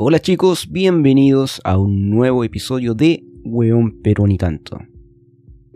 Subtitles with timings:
[0.00, 4.78] Hola chicos, bienvenidos a un nuevo episodio de Weón pero ni tanto.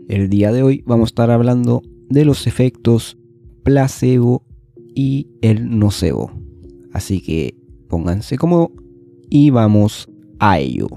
[0.07, 3.17] El día de hoy vamos a estar hablando de los efectos
[3.63, 4.45] placebo
[4.95, 6.31] y el nocebo.
[6.93, 7.57] Así que
[7.89, 8.71] pónganse como
[9.29, 10.09] y vamos
[10.39, 10.87] a ello.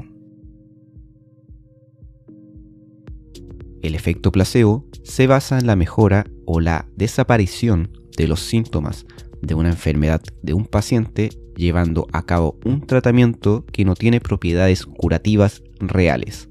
[3.82, 9.04] El efecto placebo se basa en la mejora o la desaparición de los síntomas
[9.46, 14.84] de una enfermedad de un paciente llevando a cabo un tratamiento que no tiene propiedades
[14.84, 16.48] curativas reales.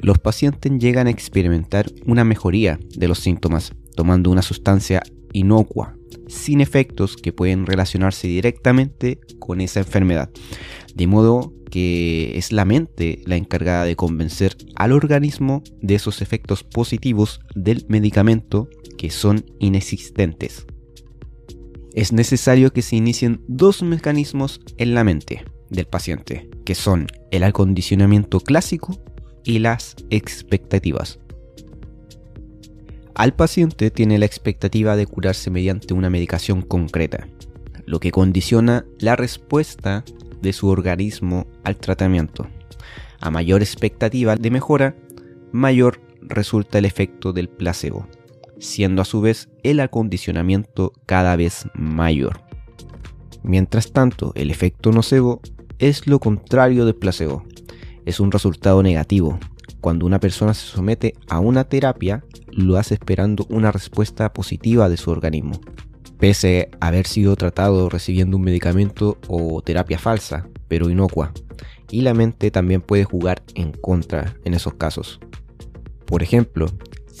[0.00, 5.94] Los pacientes llegan a experimentar una mejoría de los síntomas tomando una sustancia inocua,
[6.26, 10.30] sin efectos que pueden relacionarse directamente con esa enfermedad.
[10.94, 16.64] De modo que es la mente la encargada de convencer al organismo de esos efectos
[16.64, 20.66] positivos del medicamento que son inexistentes.
[21.94, 27.42] Es necesario que se inicien dos mecanismos en la mente del paciente, que son el
[27.42, 28.98] acondicionamiento clásico
[29.44, 31.18] y las expectativas.
[33.14, 37.28] Al paciente tiene la expectativa de curarse mediante una medicación concreta,
[37.86, 40.04] lo que condiciona la respuesta
[40.40, 42.46] de su organismo al tratamiento.
[43.20, 44.96] A mayor expectativa de mejora,
[45.52, 48.06] mayor resulta el efecto del placebo,
[48.60, 52.42] siendo a su vez el acondicionamiento cada vez mayor.
[53.42, 55.40] Mientras tanto, el efecto nocebo
[55.78, 57.42] es lo contrario del placebo.
[58.04, 59.38] Es un resultado negativo.
[59.80, 62.22] Cuando una persona se somete a una terapia,
[62.52, 65.60] lo hace esperando una respuesta positiva de su organismo,
[66.18, 71.32] pese a haber sido tratado recibiendo un medicamento o terapia falsa, pero inocua,
[71.90, 75.18] y la mente también puede jugar en contra en esos casos.
[76.04, 76.66] Por ejemplo,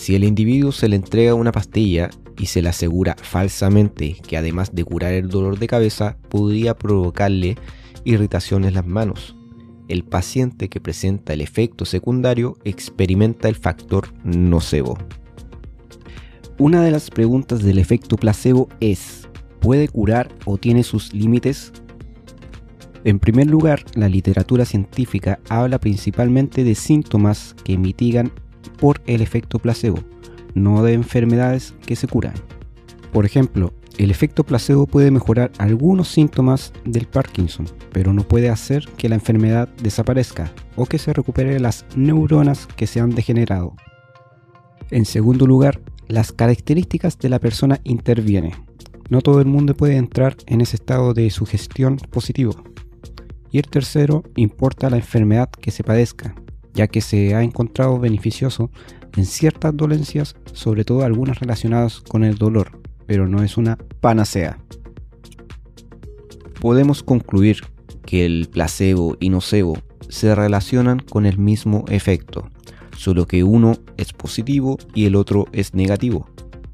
[0.00, 4.74] si el individuo se le entrega una pastilla y se le asegura falsamente que además
[4.74, 7.56] de curar el dolor de cabeza, podría provocarle
[8.04, 9.36] irritación en las manos,
[9.88, 14.96] el paciente que presenta el efecto secundario experimenta el factor nocebo.
[16.56, 19.28] Una de las preguntas del efecto placebo es,
[19.60, 21.74] ¿puede curar o tiene sus límites?
[23.04, 28.32] En primer lugar, la literatura científica habla principalmente de síntomas que mitigan
[28.78, 29.98] por el efecto placebo,
[30.54, 32.34] no de enfermedades que se curan.
[33.12, 38.88] Por ejemplo, el efecto placebo puede mejorar algunos síntomas del Parkinson, pero no puede hacer
[38.96, 43.74] que la enfermedad desaparezca o que se recupere las neuronas que se han degenerado.
[44.90, 48.54] En segundo lugar, las características de la persona interviene.
[49.10, 52.52] No todo el mundo puede entrar en ese estado de sugestión positivo.
[53.52, 56.34] Y el tercero, importa la enfermedad que se padezca,
[56.74, 58.70] ya que se ha encontrado beneficioso
[59.16, 64.58] en ciertas dolencias, sobre todo algunas relacionadas con el dolor, pero no es una panacea.
[66.60, 67.62] Podemos concluir
[68.04, 69.78] que el placebo y nocebo
[70.08, 72.50] se relacionan con el mismo efecto,
[72.96, 76.28] solo que uno es positivo y el otro es negativo.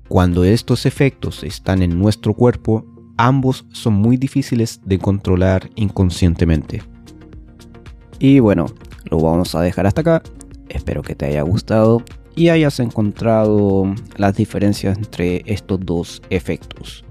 [0.08, 2.84] Cuando estos efectos están en nuestro cuerpo,
[3.16, 6.82] ambos son muy difíciles de controlar inconscientemente.
[8.18, 8.66] Y bueno,
[9.10, 10.22] lo vamos a dejar hasta acá.
[10.68, 12.02] Espero que te haya gustado
[12.34, 17.04] y hayas encontrado las diferencias entre estos dos efectos.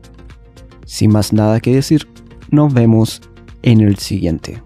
[0.85, 2.07] Sin más nada que decir,
[2.51, 3.21] nos vemos
[3.63, 4.61] en el siguiente.